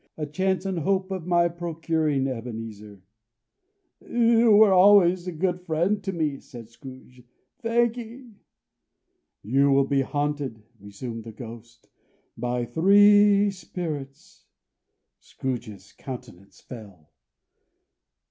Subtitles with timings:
[0.17, 3.03] A chance and hope of my procuring, Ebenezer."
[4.03, 7.21] "You were always a good friend to me," said Scrooge.
[7.59, 8.31] "Thank'ee!"
[9.43, 11.87] "You will be haunted," resumed the Ghost,
[12.35, 14.45] "by Three Spirits."
[15.19, 17.11] Scrooge's countenance fell.